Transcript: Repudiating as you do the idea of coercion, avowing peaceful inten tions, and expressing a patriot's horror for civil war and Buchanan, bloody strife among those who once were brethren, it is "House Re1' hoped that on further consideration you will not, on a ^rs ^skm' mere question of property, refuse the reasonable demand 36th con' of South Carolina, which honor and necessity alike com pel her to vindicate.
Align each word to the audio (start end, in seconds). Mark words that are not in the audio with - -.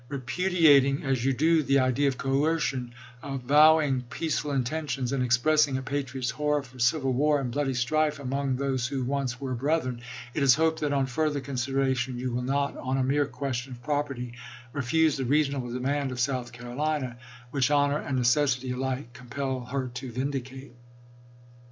Repudiating 0.09 1.03
as 1.03 1.23
you 1.25 1.31
do 1.31 1.61
the 1.61 1.77
idea 1.77 2.07
of 2.07 2.17
coercion, 2.17 2.91
avowing 3.21 4.01
peaceful 4.09 4.49
inten 4.51 4.89
tions, 4.89 5.11
and 5.11 5.21
expressing 5.23 5.77
a 5.77 5.83
patriot's 5.83 6.31
horror 6.31 6.63
for 6.63 6.79
civil 6.79 7.13
war 7.13 7.39
and 7.39 7.51
Buchanan, 7.51 7.65
bloody 7.65 7.73
strife 7.75 8.19
among 8.19 8.55
those 8.55 8.87
who 8.87 9.03
once 9.03 9.39
were 9.39 9.53
brethren, 9.53 10.01
it 10.33 10.41
is 10.41 10.55
"House 10.55 10.63
Re1' 10.63 10.65
hoped 10.69 10.79
that 10.79 10.93
on 10.93 11.05
further 11.05 11.39
consideration 11.39 12.17
you 12.17 12.31
will 12.33 12.41
not, 12.41 12.75
on 12.77 12.97
a 12.97 13.01
^rs 13.01 13.03
^skm' 13.03 13.07
mere 13.09 13.25
question 13.27 13.73
of 13.73 13.83
property, 13.83 14.33
refuse 14.73 15.17
the 15.17 15.25
reasonable 15.25 15.69
demand 15.71 16.09
36th 16.09 16.09
con' 16.09 16.11
of 16.13 16.19
South 16.19 16.51
Carolina, 16.51 17.17
which 17.51 17.69
honor 17.69 17.99
and 17.99 18.17
necessity 18.17 18.71
alike 18.71 19.13
com 19.13 19.27
pel 19.29 19.65
her 19.65 19.87
to 19.89 20.11
vindicate. 20.11 20.71